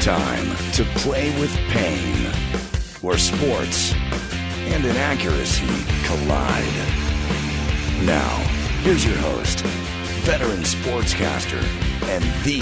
[0.00, 2.14] Time to play with pain,
[3.02, 3.92] where sports
[4.72, 5.66] and inaccuracy
[6.04, 6.64] collide.
[8.06, 8.36] Now,
[8.82, 9.60] here's your host,
[10.24, 11.62] veteran sportscaster,
[12.08, 12.60] and the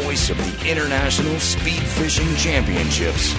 [0.00, 3.34] voice of the International Speed Fishing Championships,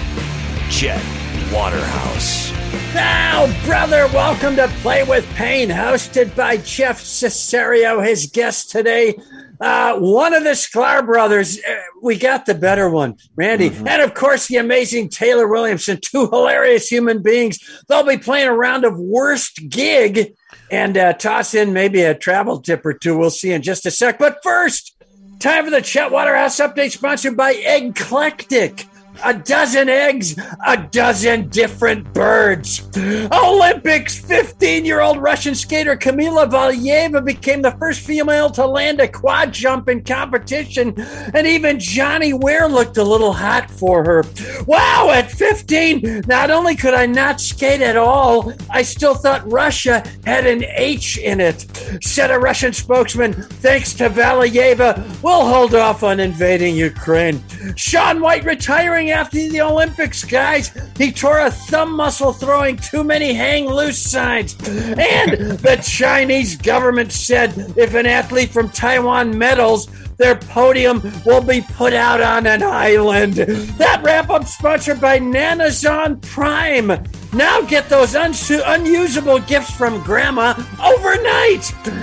[0.68, 1.02] Chet
[1.50, 2.52] Waterhouse.
[2.94, 8.06] Now, brother, welcome to Play with Pain, hosted by Jeff Cesario.
[8.06, 9.18] His guest today,
[9.60, 11.58] uh, one of the Sklar brothers.
[11.58, 13.70] Uh, we got the better one, Randy.
[13.70, 13.86] Mm-hmm.
[13.86, 17.58] And of course, the amazing Taylor Williamson, two hilarious human beings.
[17.88, 20.34] They'll be playing a round of worst gig
[20.70, 23.18] and uh, toss in maybe a travel tip or two.
[23.18, 24.18] We'll see in just a sec.
[24.18, 24.96] But first,
[25.40, 28.86] time for the Chet Waterhouse update sponsored by Eggclectic
[29.24, 32.88] a dozen eggs, a dozen different birds.
[33.32, 39.08] Olympics 15 year old Russian skater Kamila Valieva became the first female to land a
[39.08, 40.94] quad jump in competition,
[41.34, 44.24] and even Johnny Weir looked a little hot for her.
[44.66, 50.02] Wow, at 15, not only could I not skate at all, I still thought Russia
[50.24, 51.66] had an H in it.
[52.02, 57.42] Said a Russian spokesman, thanks to Valieva, we'll hold off on invading Ukraine.
[57.76, 60.72] Shaun White retiring after the Olympics, guys.
[60.96, 64.56] He tore a thumb muscle throwing too many hang loose signs.
[64.68, 71.62] And the Chinese government said if an athlete from Taiwan medals, their podium will be
[71.62, 73.34] put out on an island.
[73.34, 76.90] That wrap up sponsored by Nanozon Prime.
[77.32, 80.50] Now get those unsu- unusable gifts from grandma
[80.82, 81.60] overnight.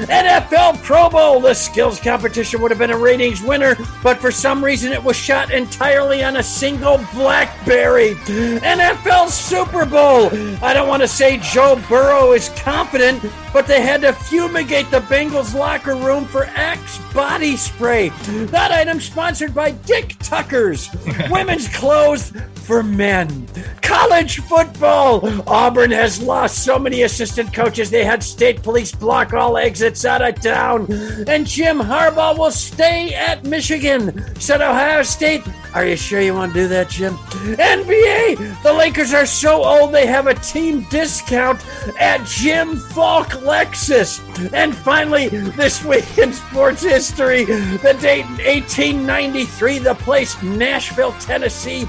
[0.08, 4.64] NFL Pro Bowl, the skills competition would have been a ratings winner, but for some
[4.64, 8.16] reason it was shot entirely on a single Blackberry.
[8.16, 10.30] NFL Super Bowl.
[10.64, 13.22] I don't want to say Joe Burrow is confident,
[13.52, 18.10] but they had to fumigate the Bengals locker room for Axe body spray.
[18.48, 20.90] That item sponsored by Dick Tucker's
[21.30, 23.48] women's clothes for men.
[23.82, 25.17] College football.
[25.48, 30.22] Auburn has lost so many assistant coaches they had state police block all exits out
[30.22, 30.92] of town.
[31.28, 34.24] And Jim Harbaugh will stay at Michigan.
[34.40, 35.44] Said Ohio State.
[35.74, 37.14] Are you sure you want to do that, Jim?
[37.14, 38.64] NBA.
[38.64, 41.64] The Lakers are so old they have a team discount
[42.00, 44.20] at Jim Falk Lexus.
[44.54, 51.88] And finally, this week in sports history, the date 1893, the place Nashville, Tennessee.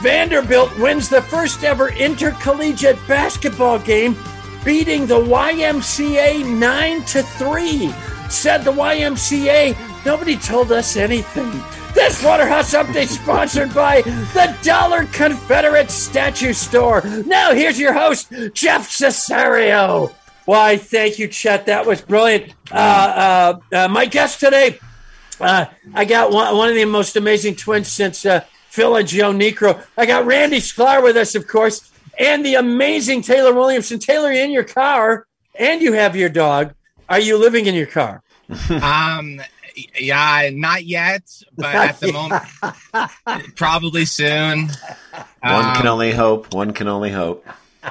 [0.00, 4.16] Vanderbilt wins the first ever intercollegiate basketball game,
[4.64, 7.92] beating the YMCA 9 to 3.
[8.30, 11.50] Said the YMCA, nobody told us anything.
[11.92, 17.02] This Waterhouse update sponsored by the Dollar Confederate Statue Store.
[17.26, 20.14] Now here's your host, Jeff Cesario.
[20.46, 21.66] Why, thank you, Chet.
[21.66, 22.54] That was brilliant.
[22.72, 24.78] Uh, uh, uh, my guest today,
[25.40, 29.32] uh, I got one, one, of the most amazing twins since uh, Phil and Joe
[29.32, 29.82] Niekro.
[29.98, 33.98] I got Randy Sklar with us, of course, and the amazing Taylor Williamson.
[33.98, 35.26] Taylor, you're in your car,
[35.56, 36.74] and you have your dog.
[37.08, 38.22] Are you living in your car?
[38.82, 39.40] um,
[39.98, 41.22] yeah, not yet,
[41.56, 44.68] but at the moment, probably soon.
[45.40, 46.54] One um, can only hope.
[46.54, 47.44] One can only hope.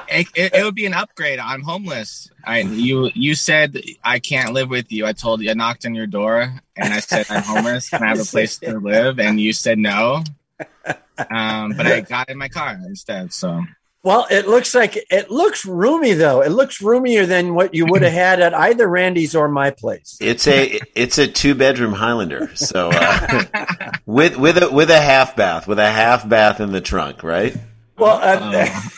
[0.08, 1.40] It, it, it, would be an upgrade.
[1.40, 2.30] I'm homeless.
[2.44, 5.04] I you you said I can't live with you.
[5.04, 7.90] I told you I knocked on your door and I said I'm homeless.
[7.90, 9.18] Can I have a place to live?
[9.18, 10.22] And you said no
[11.30, 13.32] um, but I got in my car instead.
[13.32, 13.62] So
[14.02, 16.40] well, it looks like it looks roomy though.
[16.40, 20.16] It looks roomier than what you would have had at either Randy's or my place.
[20.20, 23.44] It's a it's a two bedroom Highlander, so uh,
[24.06, 27.54] with with a with a half bath, with a half bath in the trunk, right?
[27.98, 28.90] Well, uh, um,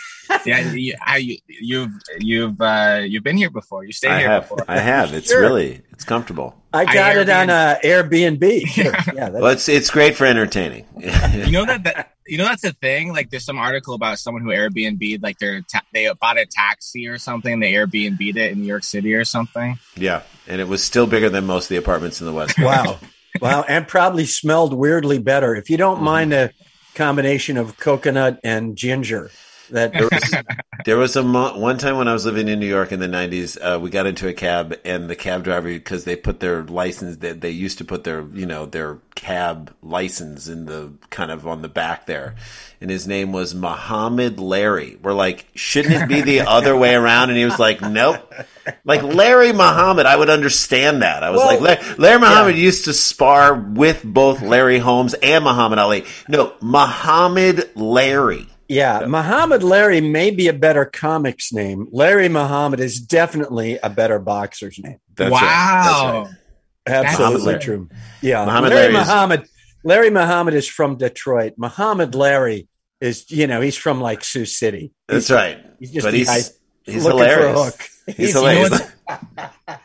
[0.44, 3.84] yeah, you, I, you've you've uh, you've been here before.
[3.84, 4.64] You stayed I here have, before.
[4.69, 5.12] I have.
[5.12, 5.40] It's sure.
[5.40, 6.56] really it's comfortable.
[6.73, 8.62] I got I it on uh, Airbnb.
[8.73, 8.94] Sure.
[9.14, 10.87] Yeah, well, it's it's great for entertaining.
[10.96, 13.12] you know that, that you know that's the thing.
[13.12, 17.06] Like, there's some article about someone who Airbnb like their ta- they bought a taxi
[17.06, 17.61] or something.
[17.61, 19.79] They Airbnb'd it in New York City or something.
[19.96, 22.58] Yeah, and it was still bigger than most of the apartments in the West.
[22.58, 22.99] wow,
[23.40, 25.55] wow, and probably smelled weirdly better.
[25.55, 26.05] If you don't mm.
[26.05, 26.52] mind a
[26.94, 29.31] combination of coconut and ginger
[29.73, 30.35] That There was,
[30.85, 33.07] there was a mo- one time when I was living in New York in the
[33.09, 33.57] '90s.
[33.61, 37.17] Uh, we got into a cab, and the cab driver, because they put their license,
[37.17, 41.47] they, they used to put their, you know, their cab license in the kind of
[41.47, 42.35] on the back there,
[42.83, 44.99] and his name was Muhammad Larry.
[45.03, 47.31] We're like, shouldn't it be the other way around?
[47.31, 48.31] And he was like, nope.
[48.85, 51.23] Like Larry Muhammad, I would understand that.
[51.25, 55.43] I was Well, like, Larry, Larry Muhammad used to spar with both Larry Holmes and
[55.45, 56.05] Muhammad Ali.
[56.29, 58.47] No, Muhammad Larry.
[58.73, 61.89] Yeah, Muhammad Larry may be a better comics name.
[61.93, 64.99] Larry Muhammad is definitely a better boxer's name.
[65.15, 65.41] That's right.
[65.41, 66.23] That's wow.
[66.25, 66.33] right.
[66.87, 67.89] Absolutely Muhammad true.
[68.23, 69.49] Yeah, Muhammad Larry Larry is- Muhammad.
[69.85, 71.55] Larry Muhammad is from Detroit.
[71.57, 72.69] Muhammad Larry
[73.01, 74.93] is, you know, he's from like Sioux City.
[75.09, 75.59] That's right.
[75.81, 76.41] He's just but he's guy
[76.85, 77.53] he's hilarious.
[77.53, 77.89] for a hook.
[78.17, 78.93] He's You know hilarious.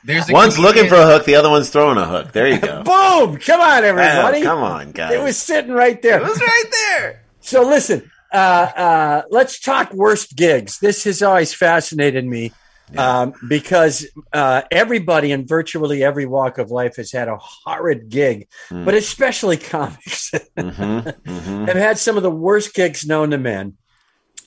[0.03, 2.31] There's a one's comedian- looking for a hook, the other one's throwing a hook.
[2.31, 2.83] There you go.
[2.83, 3.37] Boom!
[3.37, 4.39] Come on, everybody.
[4.41, 5.13] Oh, come on, guys.
[5.13, 6.19] It was sitting right there.
[6.19, 7.23] It was right there.
[7.41, 10.79] So listen, uh, uh, let's talk worst gigs.
[10.79, 12.51] This has always fascinated me
[12.97, 18.47] um, because uh, everybody in virtually every walk of life has had a horrid gig,
[18.69, 18.85] Hmm.
[18.85, 23.77] but especially comics hmm hmm have had some of the worst gigs known to men.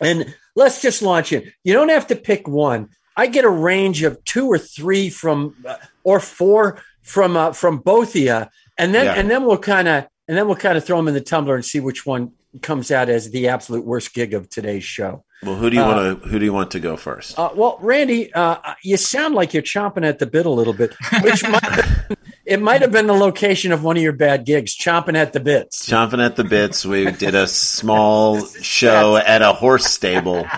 [0.01, 1.53] And let's just launch in.
[1.65, 2.89] You don't have to pick one.
[3.17, 7.79] I get a range of two or three from, uh, or four from uh, from
[7.79, 8.47] both of you,
[8.79, 9.15] and then Yeah.
[9.15, 11.55] and then we'll kind of and then we'll kind of throw them in the tumbler
[11.57, 15.25] and see which one comes out as the absolute worst gig of today's show.
[15.43, 17.39] Well, who do you Uh, want to who do you want to go first?
[17.39, 20.95] Uh, well, Randy, uh, you sound like you're chomping at the bit a little bit,
[21.23, 21.85] which might,
[22.45, 25.41] it might have been the location of one of your bad gigs, chomping at the
[25.41, 25.89] bits.
[25.89, 26.85] Chomping at the bits.
[26.85, 30.47] We did a small show at a horse stable.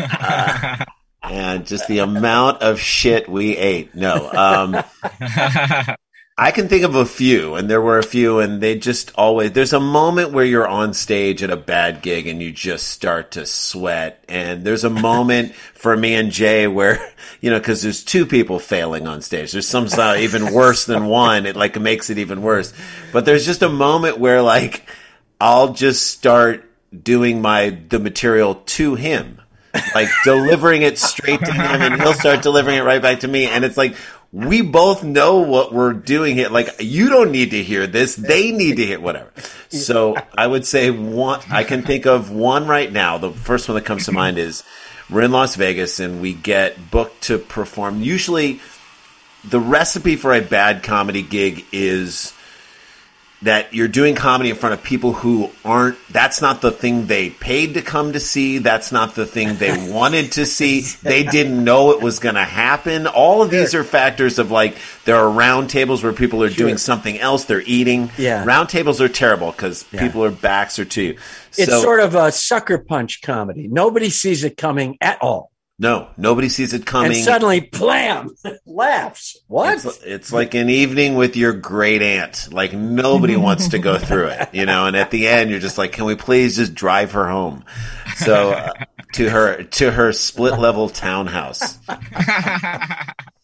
[0.00, 0.84] Uh,
[1.22, 3.94] and just the amount of shit we ate.
[3.94, 4.28] No.
[4.32, 4.82] Um,
[6.40, 9.50] I can think of a few, and there were a few, and they just always.
[9.50, 13.32] There's a moment where you're on stage at a bad gig and you just start
[13.32, 14.22] to sweat.
[14.28, 18.60] And there's a moment for me and Jay where, you know, because there's two people
[18.60, 19.50] failing on stage.
[19.50, 21.44] There's some even worse than one.
[21.44, 22.72] It like makes it even worse.
[23.12, 24.88] But there's just a moment where like
[25.40, 26.64] I'll just start
[27.02, 29.40] doing my the material to him
[29.94, 33.46] like delivering it straight to him and he'll start delivering it right back to me
[33.46, 33.94] and it's like
[34.32, 36.48] we both know what we're doing here.
[36.48, 38.14] Like you don't need to hear this.
[38.14, 39.30] They need to hear whatever.
[39.70, 43.18] So i would say one i can think of one right now.
[43.18, 44.64] The first one that comes to mind is
[45.10, 48.02] we're in las vegas and we get booked to perform.
[48.02, 48.60] Usually
[49.44, 52.34] the recipe for a bad comedy gig is
[53.42, 57.30] that you're doing comedy in front of people who aren't that's not the thing they
[57.30, 61.62] paid to come to see that's not the thing they wanted to see they didn't
[61.62, 65.30] know it was going to happen all of these are factors of like there are
[65.30, 68.44] round tables where people are doing something else they're eating Yeah.
[68.44, 70.00] round tables are terrible because Yeah.
[70.00, 71.16] people are backs are to you
[71.56, 73.68] It's So- sort of a sucker punch comedy.
[73.68, 75.50] Nobody sees it coming at all.
[75.78, 78.30] No nobody sees it coming And suddenly, blam,
[78.66, 79.38] laughs.
[79.46, 79.84] What?
[79.84, 82.52] It's, it's like an evening with your great aunt.
[82.52, 84.86] Like nobody wants to go through it, you know.
[84.86, 87.64] And at the end, you're just like, "Can we please just drive her home?"
[88.16, 88.72] So uh,
[89.14, 91.78] to her to her split level townhouse.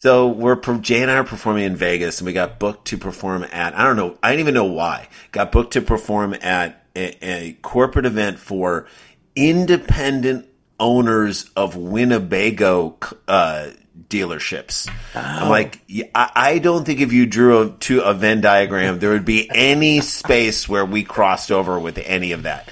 [0.04, 3.42] So we're Jay and I are performing in Vegas, and we got booked to perform
[3.42, 7.26] at I don't know I don't even know why got booked to perform at a,
[7.26, 8.86] a corporate event for
[9.34, 10.46] independent
[10.78, 12.96] owners of Winnebago
[13.28, 13.70] uh,
[14.08, 14.90] dealerships.
[15.14, 15.80] I'm like
[16.14, 20.00] I, don't think if you drew a, to a Venn diagram there would be any
[20.00, 22.68] space where we crossed over with any of that.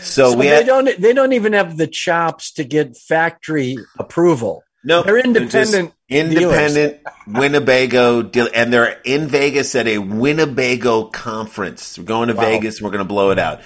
[0.00, 1.00] So, So we they had, don't.
[1.00, 4.62] They don't even have the chops to get factory approval.
[4.84, 11.98] No, They're independent independent Winnebago deal, and they're in Vegas at a Winnebago conference.
[11.98, 12.42] We're going to Wow.
[12.42, 12.76] Vegas.
[12.78, 13.60] and We're going to blow it out.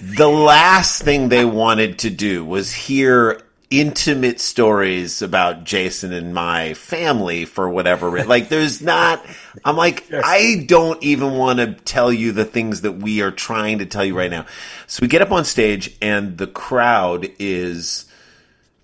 [0.00, 6.74] The last thing they wanted to do was hear intimate stories about Jason and my
[6.74, 8.28] family for whatever reason.
[8.28, 9.24] Like, there's not.
[9.64, 13.78] I'm like, I don't even want to tell you the things that we are trying
[13.78, 14.46] to tell you right now.
[14.86, 18.06] So we get up on stage, and the crowd is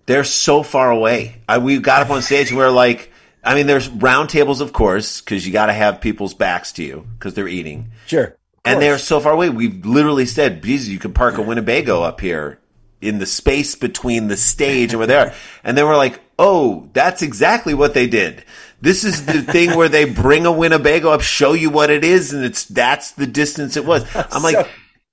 [0.07, 1.42] they're so far away.
[1.49, 3.12] I, we got up on stage and we are like,
[3.45, 6.85] I mean, there's round tables, of course, because you got to have people's backs to
[6.85, 7.92] you because they're eating.
[8.07, 8.37] Sure.
[8.64, 9.50] And they're so far away.
[9.50, 12.61] We've literally said, Jesus, you could park a Winnebago up here
[13.00, 15.33] in the space between the stage and where they are.
[15.64, 18.45] And then we're like, oh, that's exactly what they did.
[18.81, 22.33] This is the thing where they bring a Winnebago up, show you what it is,
[22.33, 24.04] and it's that's the distance it was.
[24.14, 24.66] I'm like, So-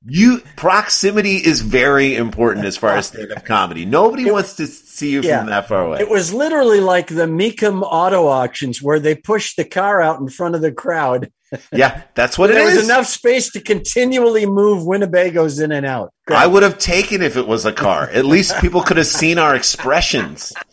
[0.06, 3.84] you proximity is very important as far as stand-up comedy.
[3.86, 5.40] Nobody wants to see you Yeah.
[5.40, 6.00] from that far away.
[6.00, 10.30] It was literally like the Mecum auto auctions where they pushed the car out in
[10.30, 11.32] front of the crowd.
[11.72, 16.14] Yeah, that's what it there was enough space to continually move Winnebagos in and out.
[16.28, 18.08] I would have taken if it was a car.
[18.10, 20.54] At least people could have seen our expressions.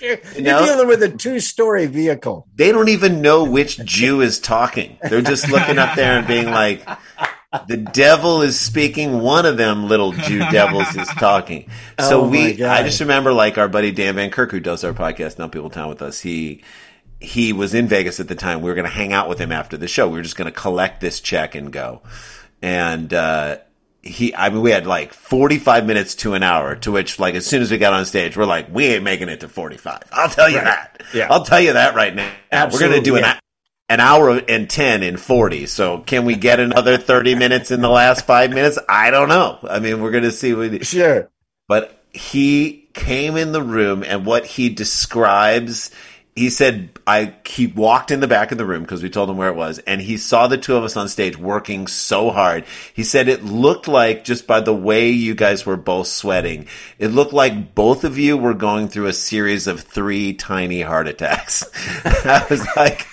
[0.00, 2.48] You're, you're dealing with a two-story vehicle.
[2.56, 4.98] They don't even know which Jew is talking.
[5.00, 6.84] They're just looking up there and being like,
[7.68, 11.70] "The devil is speaking." One of them little Jew devils is talking.
[12.00, 12.80] So Oh, we, God.
[12.80, 15.70] I just remember like our buddy Dan Van Kirk, who does our podcast, Dumb People
[15.70, 16.18] Town with us.
[16.18, 16.64] He
[17.22, 18.60] he was in Vegas at the time.
[18.62, 20.08] We were going to hang out with him after the show.
[20.08, 22.02] We were just going to collect this check and go.
[22.60, 23.58] And uh,
[24.02, 27.46] he, I mean, we had like 45 minutes to an hour, to which, like, as
[27.46, 30.02] soon as we got on stage, we're like, we ain't making it to 45.
[30.12, 31.02] I'll tell you that.
[31.14, 31.28] Yeah.
[31.30, 32.30] I'll tell you that right now.
[32.52, 33.38] we're going to do an, yeah.
[33.88, 35.66] an hour and 10 in 40.
[35.66, 38.78] So can we get another 30 minutes in the last five minutes?
[38.88, 39.58] I don't know.
[39.68, 41.30] I mean, we're going to see what, Sure.
[41.68, 45.90] but he came in the room and what he describes
[46.34, 49.36] he said i he walked in the back of the room because we told him
[49.36, 52.64] where it was and he saw the two of us on stage working so hard.
[52.94, 56.66] He said it looked like just by the way you guys were both sweating
[56.98, 61.08] it looked like both of you were going through a series of three tiny heart
[61.08, 61.64] attacks.
[62.04, 63.06] I was like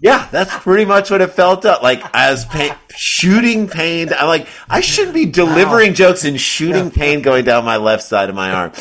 [0.00, 2.02] yeah, that's pretty much what it felt like.
[2.14, 4.10] As pain, shooting pain.
[4.12, 8.28] I'm like, I shouldn't be delivering jokes and shooting pain going down my left side
[8.28, 8.72] of my arm.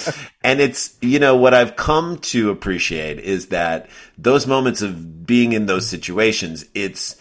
[0.44, 5.54] And it's, you know, what I've come to appreciate is that those moments of being
[5.54, 7.16] in those situations, it's,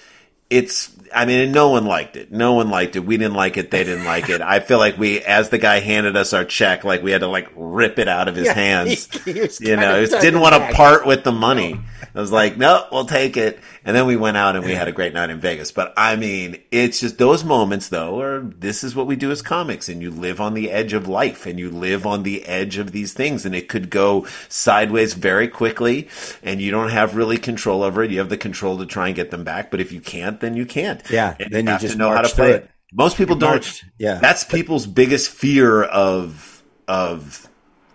[0.50, 2.32] it's, I mean, no one liked it.
[2.32, 3.00] No one liked it.
[3.00, 3.70] We didn't like it.
[3.70, 4.40] They didn't like it.
[4.40, 7.28] I feel like we, as the guy handed us our check, like we had to
[7.28, 9.06] like rip it out of his Yeah, hands.
[9.24, 11.80] he- he you know, didn't want to part with the money.
[12.14, 13.58] I was like, no, we'll take it.
[13.84, 15.70] And then we went out and we had a great night in Vegas.
[15.72, 19.42] But I mean, it's just those moments though, or this is what we do as
[19.42, 22.78] comics and you live on the edge of life and you live on the edge
[22.78, 26.08] of these things and it could go sideways very quickly
[26.42, 28.10] and you don't have really control over it.
[28.10, 29.70] You have the control to try and get them back.
[29.70, 31.02] But if you can't, then you can't.
[31.10, 32.64] Yeah, And then you have just to know how to play it.
[32.64, 32.70] it.
[32.92, 33.50] Most people don't.
[33.50, 34.18] marched, yeah.
[34.20, 37.48] That's people's biggest fear of, of,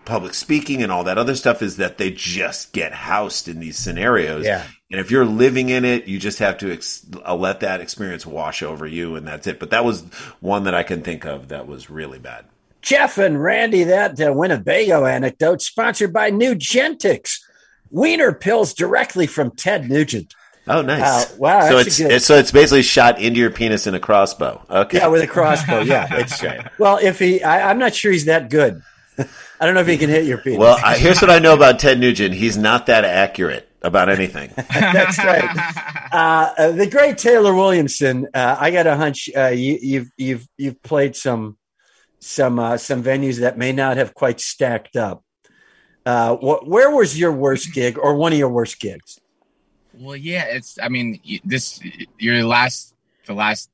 [0.09, 3.77] public speaking and all that other stuff is that they just get housed in these
[3.77, 4.43] scenarios.
[4.43, 4.65] Yeah.
[4.89, 8.25] And if you're living in it, you just have to ex- uh, let that experience
[8.25, 9.59] wash over you, and that's it.
[9.59, 10.01] But that was
[10.39, 12.45] one that I can think of that was really bad.
[12.81, 17.39] Jeff and Randy, that uh, Winnebago anecdote sponsored by Nugentix.
[17.91, 20.33] Wiener pills directly from Ted Nugent.
[20.69, 21.01] Oh, nice.
[21.33, 24.63] Uh, wow, So it's, it's so it's basically shot into your penis in a crossbow.
[24.69, 24.99] Okay.
[24.99, 25.79] Yeah, with a crossbow.
[25.81, 26.67] Yeah, it's right.
[26.77, 26.97] well.
[27.01, 28.81] If he, I, I'm not sure he's that good.
[29.17, 30.59] I don't know if he can hit your penis.
[30.59, 32.33] well, I, here's what I know about Ted Nugent.
[32.35, 34.51] He's not that accurate about anything.
[34.69, 36.07] That's right.
[36.13, 38.27] Uh, uh, the great Taylor Williamson.
[38.33, 41.57] Uh, I got a hunch uh, you, you've you've you've played some
[42.19, 45.23] some uh, some venues that may not have quite stacked up.
[46.05, 49.19] Uh, wh- where was your worst gig, or one of your worst gigs?
[49.99, 50.79] Well, yeah, it's.
[50.81, 51.81] I mean, this
[52.17, 53.69] your last, the last,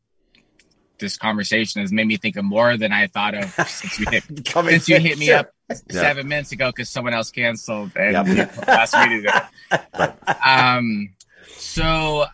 [0.98, 4.24] this conversation has made me think of more than I thought of since you hit
[4.48, 5.38] since you hit me sure.
[5.38, 5.51] up
[5.91, 8.27] seven minutes ago because someone else canceled and Yep.
[8.27, 9.29] you asked me to do
[9.72, 10.46] it.
[10.46, 11.13] Um,
[11.48, 12.25] so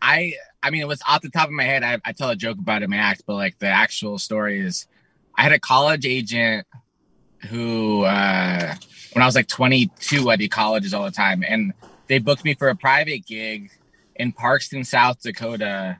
[0.00, 1.82] I, I mean, it was off the top of my head.
[1.82, 4.60] I, I tell a joke about it in my act, but like the actual story
[4.60, 4.86] is,
[5.36, 6.66] I had a college agent
[7.48, 8.74] who, uh,
[9.14, 11.72] when I was like 22, I did colleges all the time, and
[12.12, 13.70] they booked me for a private gig
[14.16, 15.96] in Parkston, South Dakota,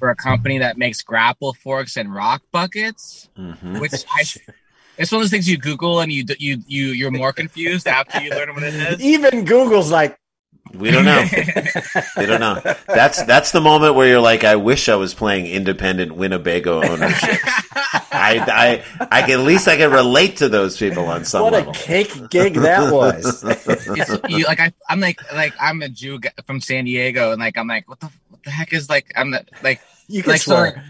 [0.00, 3.78] for a company that makes grapple forks and rock buckets Mhm.
[3.80, 4.24] which I
[4.98, 8.20] it's one of those things you Google and you you you you're more confused after
[8.20, 9.00] you learn what it is.
[9.14, 10.18] Even Google's like,
[10.72, 11.24] We don't know.
[12.16, 12.60] we don't know.
[12.86, 17.38] That's that's the moment where you're like, I wish I was playing independent Winnebago ownership.
[18.16, 21.52] I, I, I can, at least I can relate to those people on some what
[21.52, 21.72] level.
[21.72, 23.44] a cake gig that was.
[24.28, 27.56] You, like I I'm like like I'm a Jew g- from San Diego and like
[27.58, 30.40] I'm like what the what the heck is like I'm the, like You can like
[30.40, 30.84] so swear.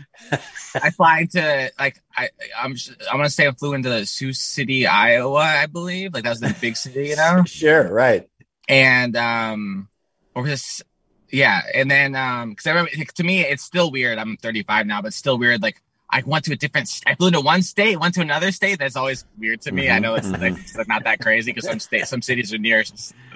[0.82, 2.74] I fly into like I I'm
[3.10, 6.14] I'm gonna say I flew into Sioux City, Iowa, I believe.
[6.14, 7.42] Like that was the big city, you know.
[7.46, 8.28] Sure, right.
[8.68, 9.88] And um
[10.34, 10.82] or this
[11.30, 14.18] yeah and then um because i remember to me it's still weird.
[14.18, 15.62] I'm 35 now but it's still weird.
[15.62, 15.80] Like
[16.10, 18.96] i went to a different i flew to one state went to another state that's
[18.96, 19.90] always weird to me.
[19.90, 22.58] I Mhm, know it's, like, it's not that crazy because some state some cities are
[22.58, 22.84] near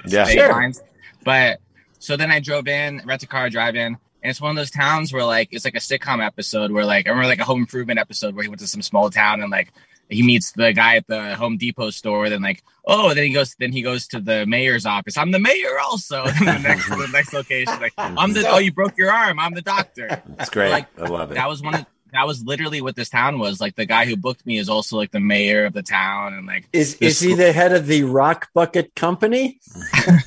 [0.07, 0.25] Yeah.
[0.25, 0.53] state Sure.
[0.53, 0.81] lines.
[1.25, 1.61] But
[1.99, 4.71] so then i drove in rent a car drive in and it's one of those
[4.71, 7.61] towns where like it's like a sitcom episode where like I remember like a home
[7.61, 9.73] improvement episode where he went to some small town and like
[10.09, 12.29] he meets the guy at the Home Depot store.
[12.29, 13.55] Then like, oh, then he goes.
[13.59, 15.17] Then he goes to the mayor's office.
[15.17, 16.25] I'm the mayor also.
[16.39, 18.49] The next, the next location, like, I'm the.
[18.49, 19.39] Oh, you broke your arm.
[19.39, 20.23] I'm the doctor.
[20.39, 20.71] It's great.
[20.71, 21.35] Like, I love it.
[21.35, 23.61] That was one of that was literally what this town was.
[23.61, 26.47] Like the guy who booked me is also like the mayor of the town, and
[26.47, 29.61] like Is This- is he the head of the Rock Bucket Company?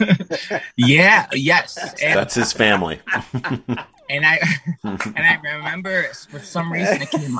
[0.78, 3.00] yeah, yes, and, That's his family.
[4.10, 4.40] and I
[4.84, 7.40] and I remember for some reason it came.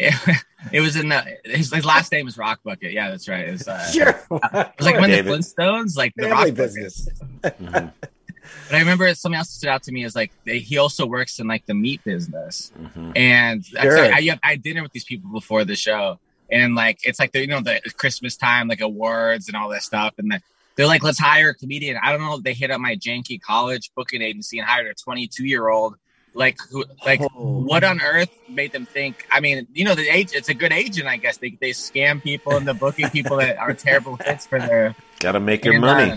[0.00, 0.14] It,
[0.72, 2.92] it was in the his, his last name is Rock Bucket.
[2.92, 3.48] Yeah, that's right.
[3.48, 4.08] It's, uh, Sure.
[4.08, 5.26] It was like when David.
[5.26, 7.08] the Flintstones, like the Family Rock business.
[7.42, 7.90] Bucket.
[8.68, 11.38] But I remember something else stood out to me is like they, he also works
[11.38, 13.12] in like the meat business, Mhm.
[13.16, 13.98] and Sure.
[14.04, 16.18] I, I, I had dinner with these people before the show,
[16.50, 19.82] and like it's like the you know the Christmas time like awards and all that
[19.84, 20.40] stuff, and the,
[20.76, 21.96] they're like let's hire a comedian.
[22.02, 22.38] I don't know.
[22.38, 25.94] They hit up my janky college booking agency and hired a 22 year old.
[26.34, 26.84] Like who?
[27.04, 27.60] Like Oh.
[27.64, 29.26] what on earth made them think?
[29.32, 30.30] I mean, you know, the age.
[30.32, 31.38] It's a good agent, I guess.
[31.38, 35.40] They they scam people into booking people that are terrible fits for their Got to
[35.40, 36.12] make your money.
[36.12, 36.16] uh,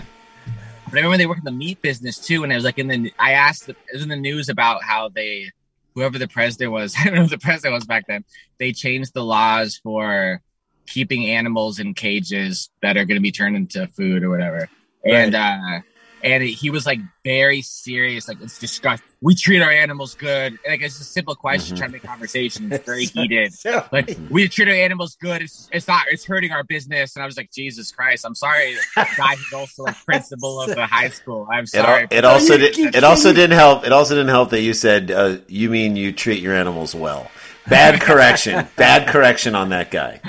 [0.84, 2.86] but I remember they work in the meat business too, and it was like in
[2.88, 3.12] the.
[3.18, 5.50] I asked, it was in the news about how they,
[5.94, 8.24] whoever the president was, I don't know who the president was back then.
[8.58, 10.40] They changed the laws for
[10.86, 14.68] keeping animals in cages that are going to be turned into food or whatever.
[15.04, 15.80] And uh
[16.24, 19.06] and he was like very serious, like it's disgusting.
[19.20, 20.58] We treat our animals good.
[20.68, 21.78] Like it's a simple question, Mhm.
[21.78, 22.72] trying to make conversation.
[22.72, 23.52] It's very heated.
[23.54, 25.42] So- Like we treat our animals good.
[25.42, 27.14] It's it's not it's hurting our business.
[27.14, 28.74] And I was like, Jesus Christ, I'm sorry.
[28.96, 31.46] Guy who's also like principal of the high school.
[31.52, 32.08] I'm It, al- sorry.
[32.10, 33.86] it also did, you- it also didn't help.
[33.86, 37.30] It also didn't help that you said uh, you mean you treat your animals well.
[37.68, 38.66] Bad correction.
[38.76, 40.20] Bad correction on that guy.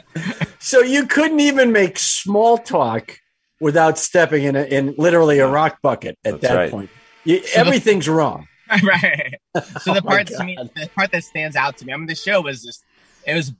[0.60, 3.20] So you couldn't even make small talk
[3.60, 6.72] without stepping in, a, in literally a rock bucket at That's that right.
[6.72, 6.90] point.
[7.24, 8.48] You, everything's wrong.
[8.84, 9.36] right.
[9.82, 11.94] So the Oh part to me, the part that stands out to me.
[11.94, 12.84] I mean, the show was just
[13.26, 13.54] it was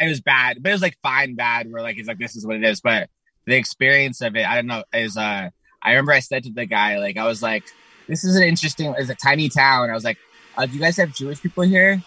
[0.00, 1.70] it was bad, but it was like fine bad.
[1.70, 3.08] Where like it's like this is what it is, but
[3.46, 5.50] the experience of it, I don't know, is uh.
[5.80, 7.62] I remember I said to the guy, like I was like,
[8.08, 8.92] "This is an interesting.
[8.98, 10.18] It's a tiny town." I was like,
[10.56, 12.02] uh, "Do you guys have Jewish people here?"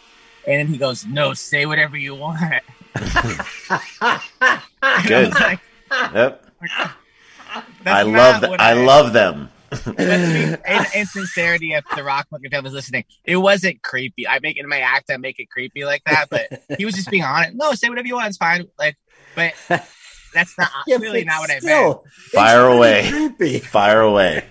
[0.46, 2.38] And then he goes, "No, say whatever you want."
[2.94, 3.06] Good.
[4.02, 4.62] I
[5.08, 5.60] was like,
[6.14, 6.46] Yep.
[6.60, 6.94] "That's
[7.86, 8.50] I love that.
[8.50, 9.50] what I love them.
[9.98, 10.58] In,
[10.96, 14.28] in sincerity, if the Rock fan was listening, it wasn't creepy.
[14.28, 16.94] I make it in my act, I make it creepy like that, but he was
[16.94, 17.54] just being honest.
[17.56, 18.68] No, say whatever you want, it's fine.
[18.78, 18.98] Like,
[19.34, 19.54] but
[20.34, 21.64] that's not Yeah, really not what I meant.
[21.64, 22.04] still,
[22.34, 23.08] Fire away.
[23.10, 23.60] Creepy.
[23.60, 24.44] Fire away.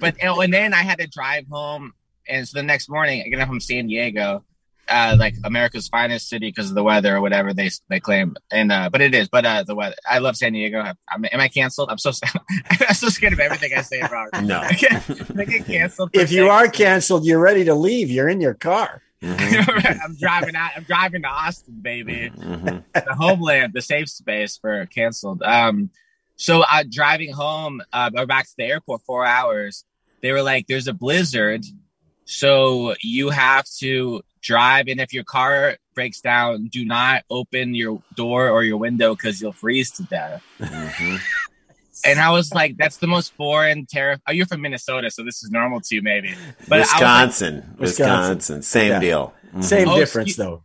[0.00, 1.92] But and then I had to drive home,
[2.26, 4.44] and so the next morning I get up from San Diego,
[4.88, 8.36] uh, like America's finest city because of the weather or whatever they they claim.
[8.50, 9.28] And uh, but it is.
[9.28, 9.96] But uh, the weather.
[10.08, 10.80] I love San Diego.
[10.80, 11.90] I'm, am I canceled?
[11.90, 12.12] I'm so
[12.88, 14.28] I'm so scared of everything I say wrong.
[14.42, 14.58] No.
[14.62, 16.10] I get, I get canceled.
[16.12, 18.10] If you are canceled, you're ready to leave.
[18.10, 19.02] You're in your car.
[19.22, 20.70] Mhm, I'm driving out.
[20.76, 22.84] I'm driving to Austin, baby, mhm.
[22.92, 25.42] the homeland, the safe space for canceled.
[25.42, 25.90] Um,
[26.36, 29.84] so uh, driving home uh, or back to the airport, four hours.
[30.20, 31.64] They were like, "There's a blizzard,
[32.26, 38.02] so you have to drive, and if your car breaks down, do not open your
[38.14, 41.20] door or your window because you'll freeze to death." Mhm.
[42.04, 45.42] And I was like, "That's the most foreign terror." Oh, you're from Minnesota, so this
[45.42, 46.34] is normal to you, maybe.
[46.68, 47.54] But I was like, Wisconsin.
[47.78, 47.78] Wisconsin.
[47.80, 48.62] Wisconsin.
[48.62, 49.00] Same Yeah.
[49.00, 49.34] deal.
[49.54, 49.64] Mhm.
[49.64, 50.62] Same Oh, difference, excuse- though.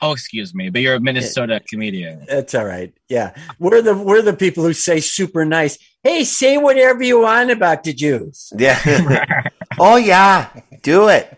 [0.00, 2.92] "Oh, excuse me, but you're a Minnesota comedian." That's all right.
[3.08, 5.76] Yeah, we're the we're the people who say super nice.
[6.04, 8.52] Hey, say whatever you want about the Jews.
[8.56, 8.78] Yeah.
[9.80, 10.48] oh yeah.
[10.82, 11.36] Do it.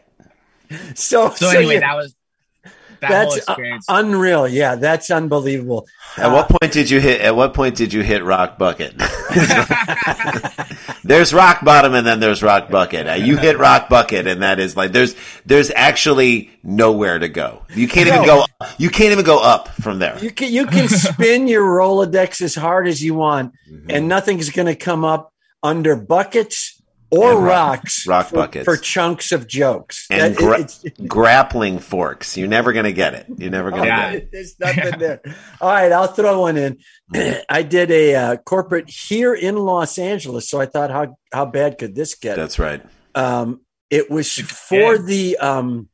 [0.94, 2.14] So, So anyway, yeah, that was
[3.00, 3.56] that that's uh,
[3.88, 4.46] unreal.
[4.46, 5.88] Yeah, that's unbelievable.
[6.18, 7.22] At what point did you hit?
[7.22, 8.94] At what point did you hit rock bucket?
[11.04, 13.08] there's rock bottom, and then there's rock bucket.
[13.08, 15.14] Uh, you hit rock bucket, and that is like there's
[15.46, 17.62] there's actually nowhere to go.
[17.74, 18.44] You can't even go.
[18.78, 20.18] You can't even go up from there.
[20.22, 23.90] You can you can spin your Rolodex as hard as you want, Mm-hmm.
[23.90, 26.79] and nothing's going to come up under buckets
[27.10, 28.06] or And rock- rocks.
[28.06, 28.64] rock for, buckets.
[28.64, 30.06] for chunks of jokes.
[30.10, 32.36] And That- gra- it's- Grappling forks.
[32.36, 33.26] You're never gonna get it.
[33.36, 34.12] You're never gonna Yeah.
[34.12, 34.28] get it.
[34.32, 35.20] There's nothing there.
[35.60, 36.78] All right, I'll throw one in.
[37.48, 41.78] I did a uh, corporate here in Los Angeles, so I thought, how how bad
[41.78, 42.36] could this get?
[42.36, 42.82] That's right.
[43.14, 45.88] Um, it was for the um,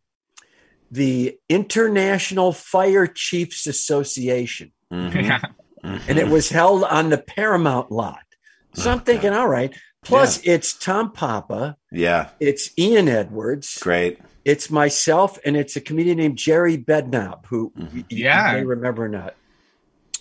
[0.91, 5.15] the International Fire Chiefs Association, Mhm.
[5.25, 5.41] Yeah.
[6.09, 8.19] and it was held on the Paramount lot.
[8.75, 9.75] So I'm Oh, thinking, all right.
[10.07, 12.29] Plus, it's Tom Papa, Yeah.
[12.41, 14.19] it's Ian Edwards, Great.
[14.45, 17.95] it's myself, and it's a comedian named Jerry Bednob, who Mhm.
[17.95, 18.53] you- you Yeah.
[18.55, 19.35] may remember or not.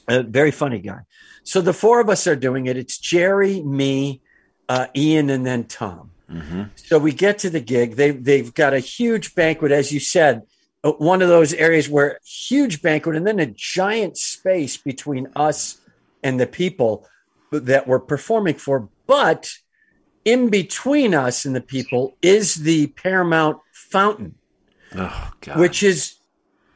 [0.08, 1.02] A very funny guy.
[1.44, 2.78] So the four of us are doing it.
[2.78, 4.22] It's Jerry, me,
[4.70, 6.12] uh, Ian, and then Tom.
[6.28, 7.96] hmm So we get to the gig.
[7.98, 10.42] They they've got a huge banquet, as you said,
[10.84, 15.78] uh, one of those areas where huge banquet, and then a giant space between us
[16.24, 17.08] and the people
[17.52, 18.90] that we're performing for.
[19.06, 19.52] But
[20.26, 24.36] in between us and the people is the Paramount Fountain,
[24.96, 25.58] Oh God.
[25.60, 26.16] which is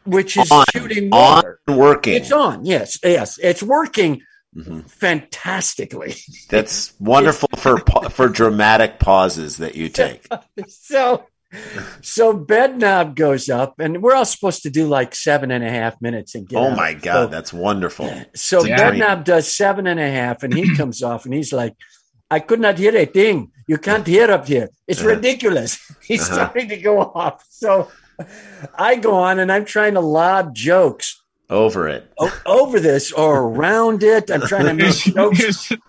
[0.05, 1.59] which is On, shooting on water.
[1.67, 2.13] working.
[2.15, 2.65] It's on.
[2.65, 4.21] Yes, yes, it's working
[4.57, 4.89] Mhm.
[4.89, 6.15] fantastically.
[6.49, 7.77] That's wonderful for
[8.09, 10.27] for dramatic pauses that you take.
[10.67, 11.25] so
[12.01, 15.99] so Bednob goes up and we're all supposed to do like seven and a half
[16.01, 16.77] minutes and get Oh out.
[16.77, 18.07] my god, So- that's wonderful.
[18.35, 21.51] So It's a Bednob does seven and a half and he comes off and he's
[21.53, 21.75] like,
[22.31, 23.51] I could not hear a thing.
[23.67, 24.69] You can't hear up here.
[24.87, 25.09] It's Uh-huh.
[25.15, 25.77] ridiculous.
[26.07, 26.35] He's Uh-huh.
[26.35, 27.43] starting to go off.
[27.49, 27.89] So
[28.77, 32.11] I go on and I'm trying to lob jokes Over it.
[32.19, 34.29] o- over this or around it.
[34.29, 35.71] I'm trying to make jokes.
[35.71, 35.81] you're-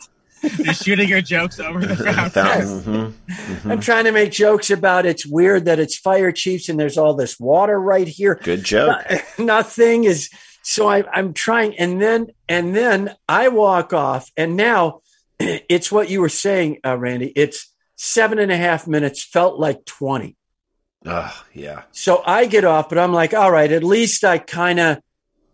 [0.64, 2.30] you're shooting your jokes over the fountain.
[2.30, 3.14] Fountain.
[3.28, 3.70] mhm.
[3.70, 7.12] I'm trying to make jokes about it's weird that it's fire chiefs and there's all
[7.12, 8.36] this water right here.
[8.42, 8.96] Good joke.
[9.38, 10.30] Nothing is
[10.62, 15.00] so I, I'm trying, and then and then I walk off, and now
[15.68, 17.32] it's what you were saying, uh, Randy.
[17.34, 20.36] It's seven and a half minutes, felt like twenty.
[21.06, 21.82] Oh, yeah.
[21.92, 24.98] So I get off, but I'm like, all right, at least I kind of,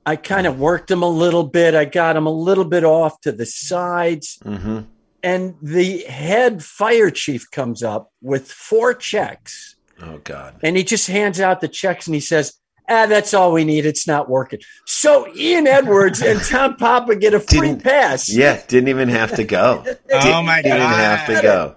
[0.05, 1.75] I kind of worked them a little bit.
[1.77, 4.38] I got them a little bit off to the sides.
[4.42, 4.81] hmm
[5.22, 10.57] And the head fire chief comes up with four checks Oh god.
[10.64, 12.55] and he just hands out the checks and he says,
[12.88, 13.87] ah, that's all we need.
[13.87, 14.61] It's not working.
[14.87, 18.29] So Ian Edwards and Tom Papa get a free Didn't- pass.
[18.33, 19.85] Yeah, didn't even have to go.
[20.12, 20.94] Oh my Didn't god!
[20.96, 21.75] have to go.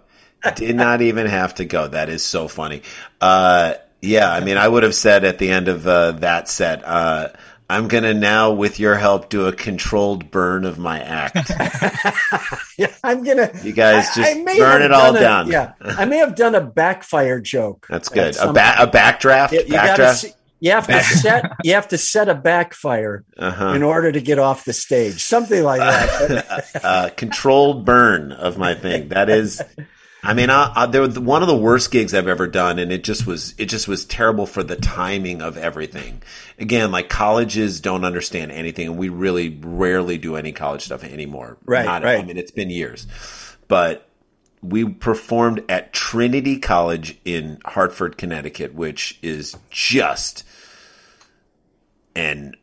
[0.56, 1.88] Did not even have to go.
[1.90, 2.84] That is so funny.
[3.20, 6.82] Uh, yeah, I mean, I would have said at the end of uh, that set,
[6.86, 7.30] uh,
[7.70, 11.52] I'm gonna now, with your help, do a controlled burn of my act.
[12.78, 13.52] Yeah, I'm gonna.
[13.62, 15.50] You guys just I may burn it all a- down.
[15.52, 17.86] yeah, I may have done a backfire joke.
[17.90, 18.38] That's good.
[18.38, 19.52] A, ba- a backdraft.
[19.52, 20.34] You, backdraft.
[20.60, 21.52] You have to set.
[21.64, 23.70] You have to set a backfire Uh-huh.
[23.70, 25.24] in order to get off the stage.
[25.24, 26.72] Something like that.
[26.84, 29.10] uh, controlled burn of my thing.
[29.10, 29.62] That is,
[30.22, 32.92] I mean, I, I, there was one of the worst gigs I've ever done, and
[32.92, 36.22] it just was it just was terrible for the timing of everything.
[36.60, 41.58] Again, like colleges don't understand anything, and we really rarely do any college stuff anymore.
[41.66, 42.20] Right, Not- right.
[42.20, 43.08] I mean, it's been years,
[43.70, 44.09] but
[44.62, 50.44] we performed at Trinity College in Hartford, Connecticut, which is just
[52.16, 52.56] and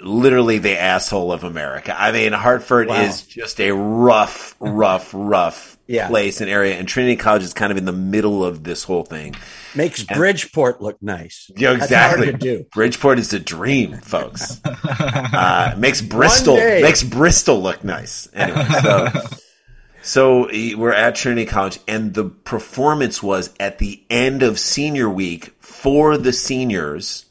[0.00, 1.94] literally the asshole of America.
[1.98, 3.02] I mean, Hartford Wow.
[3.02, 6.08] is just a rough, rough, rough Yeah.
[6.08, 9.02] place and area, and Trinity College is kind of in the middle of this whole
[9.04, 9.34] thing.
[9.74, 11.50] Makes Bridgeport look nice.
[11.56, 12.32] Yeah, exactly.
[12.32, 12.64] do.
[12.72, 14.62] Bridgeport is a dream, folks.
[14.64, 18.28] uh, makes Bristol makes Bristol look nice.
[18.32, 19.08] Anyway, so
[20.04, 25.54] so we're at Trinity College, and the performance was at the end of senior week
[25.60, 27.24] for the seniors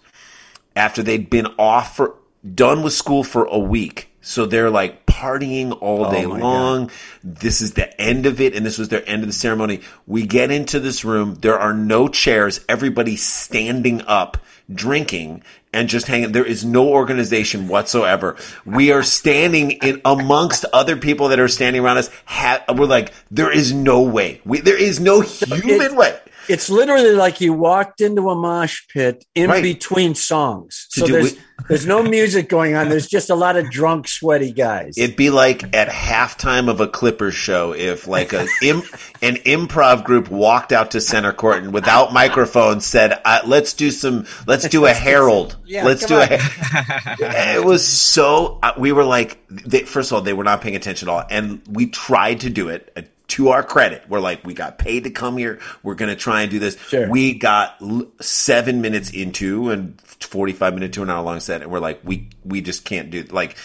[0.75, 2.15] after they'd been off for
[2.55, 4.09] done with school for a week.
[4.21, 6.91] So they're like partying all oh day Oh long.
[7.23, 9.81] This is the end of it, and this was their end of the ceremony.
[10.07, 11.35] We get into this room.
[11.35, 12.63] There are no chairs.
[12.67, 14.37] Everybody's standing up,
[14.73, 16.31] drinking, and just hanging.
[16.31, 18.35] There is no organization whatsoever.
[18.65, 22.09] We are standing in amongst other people that are standing around us.
[22.25, 24.39] Ha- we're like, there is no way.
[24.45, 26.17] We, there is no human It- way.
[26.49, 29.63] It's literally like you walked into a mosh pit in Right.
[29.63, 30.87] between songs.
[30.93, 31.35] To So there's
[31.69, 32.89] there's no music going on.
[32.89, 34.97] There's just a lot of drunk, sweaty guys.
[34.97, 38.81] It'd be like at halftime of a Clippers show if like a Im,
[39.21, 43.91] an improv group walked out to center court and without microphones said, uh, "Let's do
[43.91, 46.27] some, let's do a Harold, Yeah, let's do on.
[46.31, 48.59] a." It was so.
[48.61, 51.23] Uh, we were like, they, first of all, they were not paying attention at all,
[51.29, 53.09] and we tried to do it.
[53.33, 55.59] To our credit, we're like, we got paid to come here.
[55.83, 56.77] We're going to try and do this.
[56.87, 57.09] Sure.
[57.09, 61.61] We got l- seven minutes into and 45 minute to an hour long set.
[61.61, 63.55] And we're like, we, we just can't do like,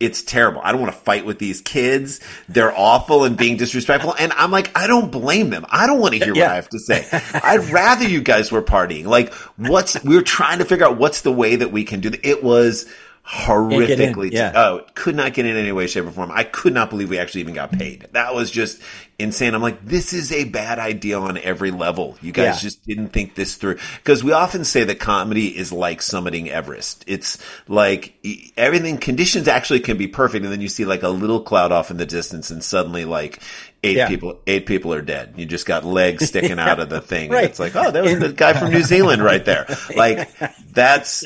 [0.00, 0.60] it's terrible.
[0.64, 2.18] I don't want to fight with these kids.
[2.48, 4.16] They're awful and being disrespectful.
[4.18, 5.64] And I'm like, I don't blame them.
[5.70, 6.46] I don't want to hear Yeah.
[6.46, 7.06] what I have to say.
[7.34, 9.04] I'd rather you guys were partying.
[9.04, 12.10] Like, what's, we were trying to figure out what's the way that we can do
[12.10, 12.26] that.
[12.26, 12.90] It was
[13.26, 14.52] horrifically, yeah.
[14.54, 16.30] oh, could not get in any way, shape, or form.
[16.32, 18.06] I could not believe we actually even got paid.
[18.12, 18.80] That was just
[19.18, 19.54] insane.
[19.54, 22.16] I'm like, this is a bad idea on every level.
[22.20, 22.58] You guys Yeah.
[22.58, 23.78] just didn't think this through.
[23.98, 27.04] Because we often say that comedy is like summiting Everest.
[27.06, 28.14] It's like
[28.56, 31.90] everything, conditions actually can be perfect, and then you see like a little cloud off
[31.90, 33.40] in the distance, and suddenly like
[33.84, 34.08] eight Yeah.
[34.08, 35.34] people, eight people are dead.
[35.36, 37.42] You just got legs sticking out of the thing, Right.
[37.44, 39.66] and it's like, oh, that was the guy from New Zealand right there.
[39.96, 40.28] Like
[40.72, 41.24] that's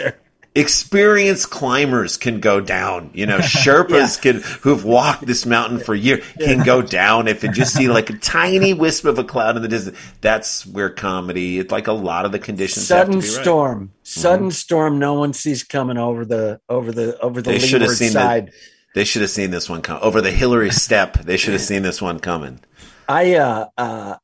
[0.57, 3.11] experienced climbers can go down.
[3.13, 7.53] You know, Sherpas can who've walked this mountain for years can go down if you
[7.53, 9.99] just see like a tiny wisp of a cloud in the distance.
[10.21, 11.59] That's where comedy.
[11.59, 12.87] It's like a lot of the conditions.
[12.87, 13.33] sudden to be right.
[13.33, 13.43] Mm-hmm.
[13.43, 14.99] storm, sudden storm.
[14.99, 18.11] No one sees coming over the over the over the They should have leeward seen
[18.11, 18.47] side.
[18.49, 18.55] that.
[18.95, 21.19] They should have seen this one come over the Hillary step.
[21.19, 22.61] They should have seen this one coming.
[23.07, 24.17] I uh, uh,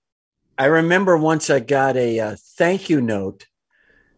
[0.56, 3.46] I remember once I got a uh, thank you note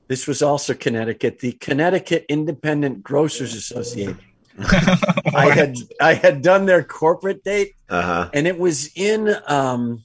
[0.09, 4.19] This was also Connecticut, the Connecticut Independent Grocers Association.
[4.59, 8.31] I had I had done their corporate date, Uh huh.
[8.33, 10.05] and it was in um,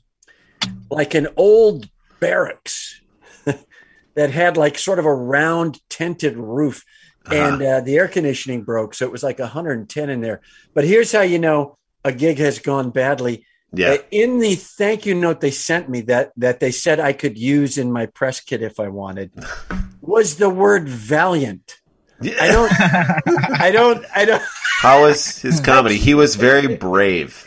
[0.90, 1.88] like an old
[2.20, 3.00] barracks
[4.16, 6.84] that had like sort of a round tented roof,
[7.30, 10.42] and uh, the air conditioning broke, so it was like 110 in there.
[10.74, 13.46] But here's how you know a gig has gone badly.
[13.74, 13.92] Yeah.
[13.92, 17.38] Uh, in the thank you note they sent me that that they said I could
[17.38, 19.32] use in my press kit if I wanted
[20.02, 21.78] was the word valiant.
[22.22, 22.72] I don't
[23.62, 24.42] I don't I don't
[24.82, 25.98] How was his comedy?
[25.98, 27.46] He was very brave.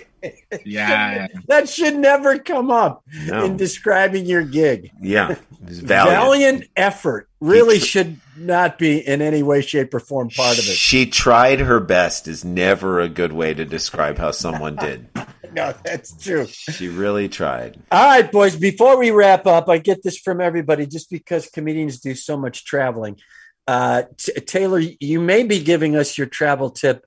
[0.64, 1.26] yeah.
[1.48, 3.44] that should never come up No.
[3.44, 4.92] in describing your gig.
[5.00, 5.34] Yeah.
[5.60, 5.88] Valiant.
[5.88, 10.74] Valiant effort really should not be in any way, shape, or form part of it.
[10.76, 15.08] She tried her best is never a good way to describe how someone did.
[15.56, 16.46] No, that's true.
[16.46, 17.78] She really tried.
[17.90, 22.00] All right, boys, before we wrap up, I get this from everybody just because comedians
[22.00, 23.18] do so much traveling.
[23.66, 27.04] Uh, T- Taylor, you may be giving us your travel tip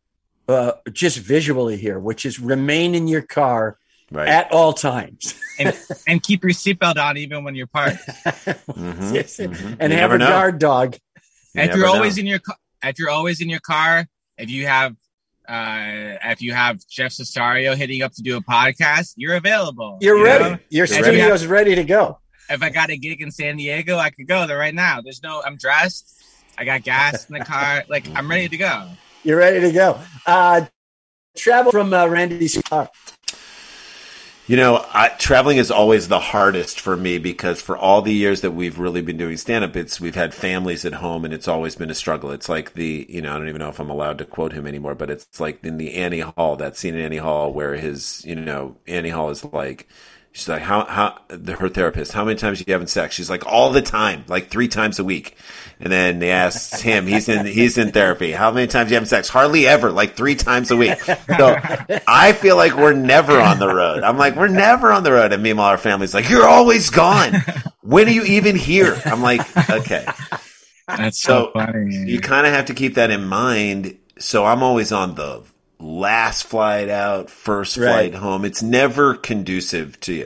[0.47, 3.77] uh, just visually here, which is remain in your car
[4.11, 4.27] Right.
[4.29, 5.75] at all times And,
[6.07, 8.05] and keep your seatbelt on even when you're parked.
[8.05, 9.77] Mhm, Yes, mhm.
[9.79, 10.27] and You have a know.
[10.27, 10.95] guard dog.
[11.55, 11.95] You if you're know.
[11.95, 14.05] always in your car, if you're always in your car,
[14.37, 14.95] if you have
[15.47, 19.97] uh if you have Jeff Cesario hitting up to do a podcast, you're available.
[20.01, 20.43] You're you ready.
[20.43, 20.57] know?
[20.69, 22.19] Your studio's ready to go.
[22.49, 25.01] If I got a gig in San Diego, I could go there right now.
[25.01, 26.11] There's no I'm dressed.
[26.57, 27.83] I got gas in the car.
[27.89, 28.89] Like I'm ready to go.
[29.23, 29.99] You're ready to go.
[30.25, 30.65] Uh,
[31.35, 32.89] travel from uh, Randy's car.
[34.47, 38.41] You know, I, traveling is always the hardest for me because for all the years
[38.41, 41.47] that we've really been doing stand up, it's we've had families at home and it's
[41.47, 42.29] always been a struggle.
[42.29, 44.67] It's like the, you know, I don't even know if I'm allowed to quote him
[44.67, 48.23] anymore, but it's like in the Annie Hall, that scene in Annie Hall where his,
[48.23, 49.87] you know, Annie Hall is like,
[50.35, 53.15] she's like, how, how, her therapist, how many times are you having sex?
[53.15, 55.37] She's like, all the time, like three times a week.
[55.79, 58.33] And then they asked him, he's in, he's in therapy.
[58.33, 59.29] How many times are you having sex?
[59.29, 60.99] Hardly ever, like three times a week.
[60.99, 61.57] So
[62.05, 64.03] I feel like we're never on the road.
[64.03, 65.31] I'm like, we're never on the road.
[65.31, 67.33] And meanwhile, our family's like, you're always gone.
[67.81, 69.01] When are you even here?
[69.05, 70.05] I'm like, okay.
[70.87, 71.95] That's So so, funny.
[72.11, 73.97] you kind of have to keep that in mind.
[74.19, 75.43] So I'm always on the
[75.85, 78.11] last flight out, first Right.
[78.11, 78.43] flight home.
[78.45, 80.25] It's never conducive to you.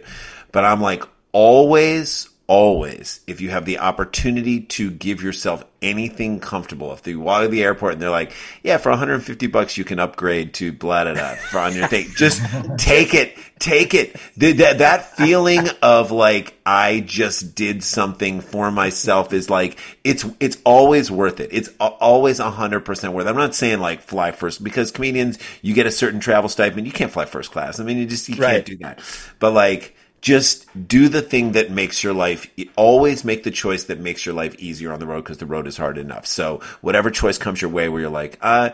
[0.51, 6.91] But I'm like, always, always, if you have the opportunity to give yourself anything comfortable,
[6.93, 8.33] if you walk to the airport and they're like,
[8.63, 12.07] yeah, for 150 bucks, you can upgrade to blah, blah, blah for on your thing.
[12.15, 12.41] Just
[12.79, 14.15] take it, take it.
[14.37, 20.57] That, that feeling of like, I just did something for myself is like, it's, it's
[20.65, 21.49] always worth it.
[21.53, 23.29] It's a- always 100% worth it.
[23.29, 26.87] I'm not saying like fly first because comedians, you get a certain travel stipend.
[26.87, 27.79] You can't fly first class.
[27.79, 28.53] I mean, you just, you Right.
[28.53, 29.01] can't do that.
[29.37, 33.99] But like, just do the thing that makes your life always make the choice that
[33.99, 36.25] makes your life easier on the road because the road is hard enough.
[36.25, 38.71] So whatever choice comes your way where you're like uh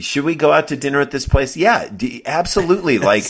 [0.00, 1.56] should we go out to dinner at this place?
[1.56, 2.98] Yeah d- absolutely.
[3.04, 3.24] Like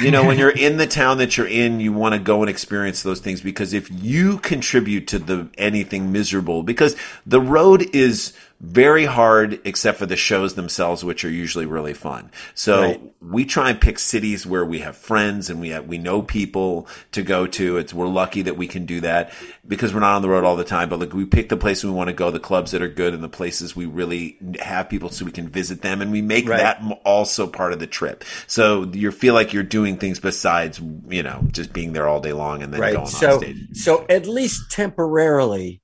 [0.00, 2.50] you know when you're in the town that you're in you want to go and
[2.50, 8.32] experience those things because if you contribute to the anything miserable because the road is
[8.60, 13.00] very hard except for the shows themselves which are usually really fun so Right.
[13.20, 16.86] we try and pick cities where we have friends and we have, we know people
[17.12, 17.76] to go to.
[17.78, 19.32] It's we're lucky that we can do that
[19.66, 20.88] because we're not on the road all the time.
[20.88, 23.14] But like we pick the places we want to go, the clubs that are good,
[23.14, 26.48] and the places we really have people so we can visit them, and we make
[26.48, 26.58] Right.
[26.58, 28.24] that also part of the trip.
[28.46, 32.32] So you feel like you're doing things besides you know just being there all day
[32.32, 32.96] long and then going Right.
[32.96, 33.56] on So, stage.
[33.72, 35.80] so at least temporarily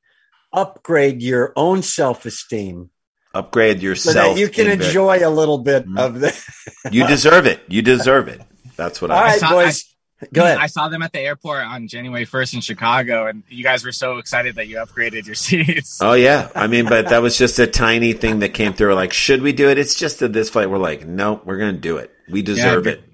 [0.53, 2.91] upgrade your own self esteem
[3.35, 4.37] Upgrade yourself.
[4.37, 4.87] that you can in bed.
[4.89, 5.99] enjoy a little bit Mm-hmm.
[5.99, 6.89] of the.
[6.91, 7.61] You deserve it.
[7.69, 8.41] You deserve it.
[8.77, 9.23] That's what All I.
[9.23, 9.85] right, saw- boys.
[10.33, 10.59] Go ahead.
[10.59, 13.91] I saw them at the airport on January 1st in Chicago, and you guys were
[13.91, 15.99] so excited that you upgraded your seats.
[16.01, 18.95] Oh yeah, I mean, but that was just a tiny thing that came through.
[18.95, 19.79] Like, should we do it?
[19.79, 20.71] It's just at this flight.
[20.71, 22.13] We're like, no, we're gonna do it.
[22.31, 22.99] We deserve good.
[22.99, 23.05] it.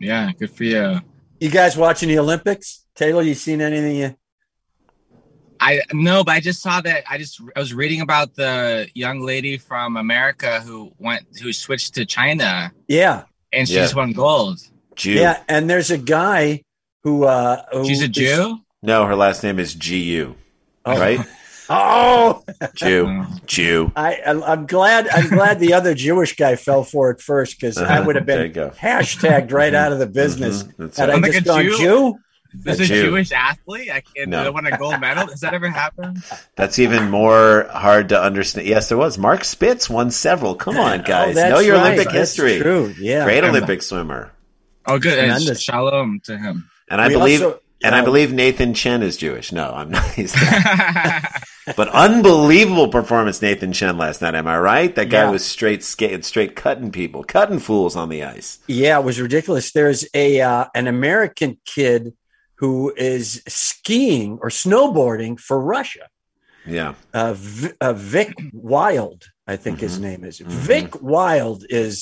[0.00, 1.00] Yeah, good for you.
[1.38, 2.86] you guys watching the Olympics?
[2.94, 3.96] Taylor, you seen anything?
[3.96, 4.16] You...
[5.66, 7.04] I no, but I just saw that.
[7.10, 11.94] I just I was reading about the young lady from America who went who switched
[11.94, 13.82] to China, Yeah, and she Yeah.
[13.82, 14.58] just won gold.
[14.96, 15.12] Jew.
[15.12, 15.42] yeah.
[15.48, 16.62] And there's a guy
[17.02, 17.24] who.
[17.24, 18.58] uh who She's a is- Jew.
[18.82, 20.36] No, her last name is G U.
[20.84, 20.98] Oh.
[21.00, 21.20] Right?
[21.70, 23.06] Oh, Jew.
[23.08, 23.26] Oh.
[23.46, 23.90] Jew.
[23.96, 25.08] I, I- I'm glad.
[25.08, 28.02] I'm glad the other Jewish guy fell for it first because I Uh-huh.
[28.06, 30.64] would have been hashtagged right out of the business.
[30.64, 30.72] Mhm.
[30.78, 31.16] That's Had right.
[31.16, 31.76] I Like just a gone Jew?
[31.78, 32.14] Jew?
[32.54, 33.02] There's A a Jew.
[33.06, 33.90] Jewish athlete.
[33.90, 34.28] I can't.
[34.30, 34.44] No.
[34.44, 34.52] No.
[34.52, 35.26] won a gold medal.
[35.26, 36.22] Has that ever happened?
[36.56, 38.66] That's even more hard to understand.
[38.66, 39.18] Yes, there was.
[39.18, 40.54] Mark Spitz won several.
[40.54, 41.36] Come on, guys.
[41.36, 41.86] Oh, know your right.
[41.86, 42.58] Olympic That's history.
[42.58, 42.94] True.
[42.98, 43.24] Yeah.
[43.24, 44.32] Great I'm- Olympic swimmer.
[44.86, 45.18] Oh, good.
[45.18, 46.68] And shalom to him.
[46.90, 49.52] And I We believe also- and I uh, believe Nathan Chen is Jewish.
[49.52, 50.04] No, I'm not.
[50.14, 51.24] He's not.
[51.76, 54.34] but unbelievable performance, Nathan Chen last night.
[54.34, 54.94] Am I right?
[54.94, 55.30] That guy Yeah.
[55.30, 58.58] was straight skating, straight cutting people, cutting fools on the ice.
[58.68, 59.72] Yeah, it was ridiculous.
[59.72, 62.14] There's a uh, an American kid
[62.64, 66.06] who is skiing or snowboarding for Russia.
[66.66, 70.38] Yeah, Uh, v- uh, Vic Wild, I think his name is.
[70.70, 71.94] Vic Wild is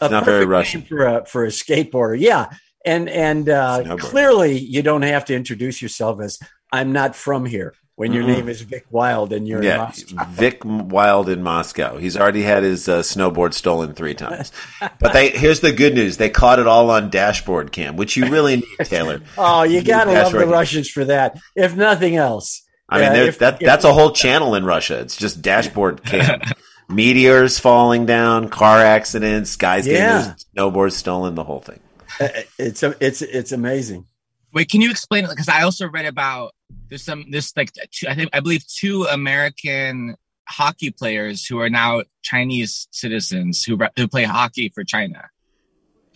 [0.00, 0.12] a Mm-hmm.
[0.14, 0.80] not very Russian.
[0.80, 2.16] name for a for a skateboarder.
[2.30, 2.44] Yeah,
[2.92, 6.32] and and uh, clearly you don't have to introduce yourself as
[6.78, 8.28] I'm not from here when your Mm-mm.
[8.38, 9.76] name is Vic Wild and you're in yeah.
[9.78, 10.24] Moscow.
[10.30, 11.98] Vic Wild in Moscow.
[11.98, 14.50] He's already had his uh, snowboard stolen three times.
[14.98, 18.26] But they here's the good news: they caught it all on dashboard cam, which you
[18.30, 19.20] really need, Taylor.
[19.38, 20.48] Oh, you gotta love the right.
[20.48, 22.62] Russians for that, if nothing else.
[22.88, 24.98] I mean, Yeah, there- if- that if- that's a whole channel in Russia.
[25.00, 26.40] It's just dashboard cam.
[26.88, 30.34] Meteors falling down, car accidents, guys getting Yeah.
[30.54, 31.80] their snowboards stolen, the whole thing.
[32.20, 32.28] Uh,
[32.58, 34.06] It's it's it's amazing.
[34.52, 35.30] Wait, can you explain it?
[35.30, 36.52] Because I also read about
[36.88, 40.16] there's some this like two, I think I believe two American
[40.48, 45.30] hockey players who are now Chinese citizens who who play hockey for China.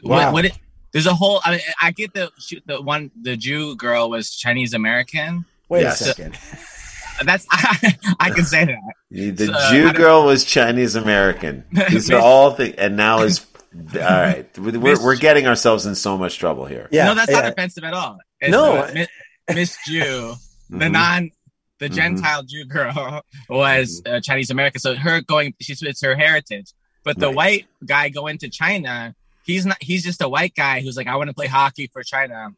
[0.02, 0.26] Wow.
[0.26, 0.58] What, what it,
[0.92, 1.40] there's a whole.
[1.44, 5.44] I, mean, I get the she- the one the Jew girl was Chinese American.
[5.68, 6.00] Wait Yes.
[6.00, 6.38] a second.
[7.24, 8.78] That's I, I can say that.
[9.10, 11.64] The So, Jew girl was Chinese American.
[11.90, 13.46] These are all things, and now is
[13.94, 14.46] all right.
[14.58, 16.88] We're, we're getting ourselves in so much trouble here.
[16.92, 17.40] Yeah, no, that's yeah.
[17.40, 18.18] not offensive at all.
[18.40, 18.86] It's No.
[18.86, 19.06] the Mi-
[19.54, 20.34] Miss Jew,
[20.70, 20.92] the Mhm.
[20.92, 21.30] non,
[21.78, 21.94] the Mhm.
[21.94, 24.80] Gentile Jew girl was uh, Chinese American.
[24.80, 26.72] So her going, she's it's her heritage.
[27.04, 27.36] But the Right.
[27.36, 29.76] white guy going to China, he's not.
[29.80, 32.48] He's just a white guy who's like, I want to play hockey for China.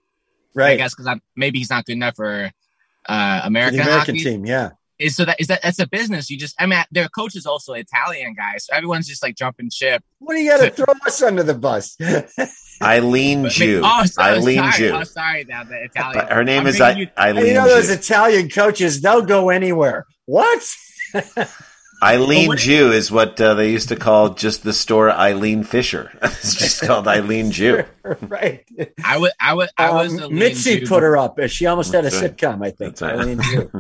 [0.55, 0.72] Right.
[0.72, 2.51] I guess because maybe he's not good enough for
[3.09, 4.24] uh, American, the American hockey.
[4.24, 4.70] team, yeah.
[4.98, 6.28] Is so that is that that's a business.
[6.28, 9.70] You just I mean their coach is also Italian guy, so everyone's just like jumping
[9.70, 10.02] ship.
[10.18, 11.96] What do you got to throw us under the bus?
[12.82, 13.80] Eileen But- Jew.
[13.84, 14.68] Oh, sorry, Eileen sorry.
[14.68, 14.92] Oh, Jew.
[14.94, 16.14] Oh, sorry, now the Italian.
[16.24, 17.92] But her name I'm is thinking I- you- Eileen you know those Jew.
[17.94, 20.04] Italian coaches, they'll go anywhere.
[20.26, 20.62] What?
[22.02, 26.16] Eileen what- Jew is what uh, they used to call just the store Eileen Fisher.
[26.22, 27.82] it's just called Eileen Jew.
[28.22, 28.64] right.
[29.04, 30.20] I would, I would, I was.
[30.20, 30.87] Um, Mitzi Jew.
[30.87, 31.38] put her up.
[31.48, 32.37] She almost had a right.
[32.37, 33.00] sitcom, I think.
[33.00, 33.14] Right.
[33.14, 33.70] Eileen Jew.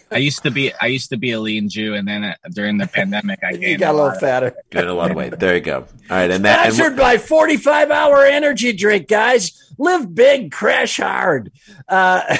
[0.10, 2.76] I used to be, I used to be a lean Jew, and then uh, during
[2.78, 4.54] the pandemic, I You gained got a lot little fatter.
[4.70, 5.38] Good, a lot of weight.
[5.38, 5.78] There you go.
[5.78, 6.66] All right, and that.
[6.66, 9.52] And Sponsored by 45 Hour Energy Drink, guys.
[9.78, 11.50] Live big, crash hard.
[11.88, 12.36] Uh,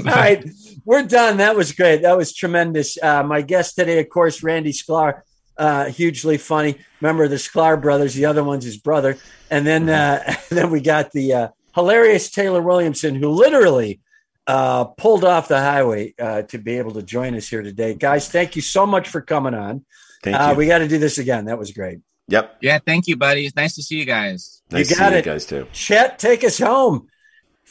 [0.00, 0.44] all right,
[0.86, 1.36] we're done.
[1.38, 2.02] That was great.
[2.02, 2.96] That was tremendous.
[3.02, 5.20] Uh, my guest today, of course, Randy Sklar,
[5.58, 6.78] uh, hugely funny.
[7.02, 8.14] Member of the Sklar brothers.
[8.14, 9.18] The other one's his brother.
[9.50, 14.00] And then, uh, then we got the uh, hilarious Taylor Williamson, who literally
[14.46, 17.94] uh, pulled off the highway uh, to be able to join us here today.
[17.94, 19.84] Guys, thank you so much for coming on.
[20.22, 20.56] thank Uh, you.
[20.56, 21.46] we got to do this again.
[21.46, 21.98] That was great.
[22.28, 22.56] yep.
[22.60, 23.44] Yeah, thank you, buddy.
[23.46, 24.62] It's nice to see you guys.
[24.70, 25.24] Nice You to got see you it.
[25.24, 25.66] guys too.
[25.72, 27.08] Chet, take us home.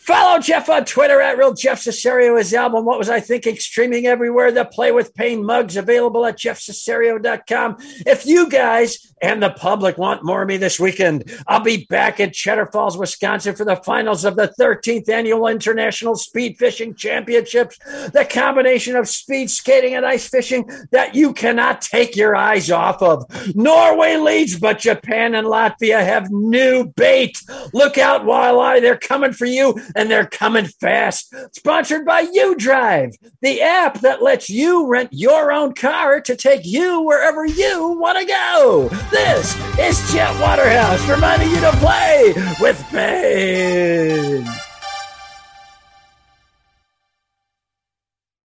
[0.05, 2.37] Follow Jeff on Twitter at Real Jeff Cesario.
[2.37, 3.55] His album, What Was I Thinking?
[3.55, 4.51] Streaming everywhere.
[4.51, 7.77] The Play with Pain mugs available at jeffcesario.com.
[8.05, 12.19] If you guys and the public want more of me this weekend, I'll be back
[12.19, 17.79] at Cheddar Falls, Wisconsin for the finals of the 13th Annual International Speed Fishing Championships.
[18.11, 23.01] The combination of speed skating and ice fishing that you cannot take your eyes off
[23.01, 23.25] of.
[23.55, 27.41] Norway leads, but Japan and Latvia have new bait.
[27.73, 28.81] Look out, walleye.
[28.81, 31.33] They're coming for you and they're coming fast.
[31.53, 36.65] Sponsored by U Drive, the app that lets you rent your own car to take
[36.65, 38.89] you wherever you want to go.
[39.09, 44.45] This is Chet Waterhouse reminding you to play with pain.